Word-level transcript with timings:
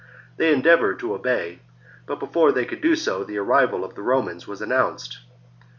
They 0.37 0.51
endeavoured 0.51 0.97
to 0.97 1.13
obey; 1.13 1.59
but 2.07 2.17
before 2.19 2.51
they 2.51 2.65
could 2.65 2.81
do 2.81 2.95
so 2.95 3.23
the 3.23 3.37
arrival 3.37 3.85
of 3.85 3.93
the 3.93 4.01
Romans 4.01 4.47
was 4.47 4.59
announced. 4.59 5.19